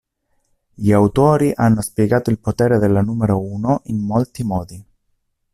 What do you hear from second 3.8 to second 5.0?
in molti modi.